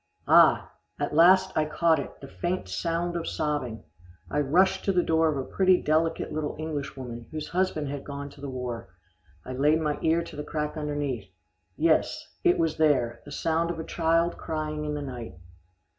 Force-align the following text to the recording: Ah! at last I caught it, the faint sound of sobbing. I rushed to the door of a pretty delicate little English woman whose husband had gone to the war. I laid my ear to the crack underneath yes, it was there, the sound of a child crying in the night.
Ah! 0.27 0.71
at 0.99 1.13
last 1.13 1.55
I 1.55 1.65
caught 1.65 1.99
it, 1.99 2.21
the 2.21 2.27
faint 2.27 2.67
sound 2.67 3.15
of 3.15 3.27
sobbing. 3.27 3.83
I 4.31 4.39
rushed 4.39 4.83
to 4.85 4.91
the 4.91 5.03
door 5.03 5.29
of 5.29 5.37
a 5.37 5.47
pretty 5.47 5.79
delicate 5.79 6.33
little 6.33 6.55
English 6.57 6.97
woman 6.97 7.27
whose 7.29 7.49
husband 7.49 7.87
had 7.87 8.03
gone 8.03 8.31
to 8.31 8.41
the 8.41 8.49
war. 8.49 8.89
I 9.45 9.53
laid 9.53 9.79
my 9.79 9.99
ear 10.01 10.23
to 10.23 10.35
the 10.35 10.43
crack 10.43 10.75
underneath 10.75 11.31
yes, 11.77 12.33
it 12.43 12.57
was 12.57 12.77
there, 12.77 13.21
the 13.25 13.31
sound 13.31 13.69
of 13.69 13.77
a 13.77 13.83
child 13.83 14.39
crying 14.39 14.85
in 14.85 14.95
the 14.95 15.03
night. 15.03 15.35